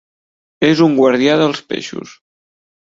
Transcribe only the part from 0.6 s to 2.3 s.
És un guardià dels peixos.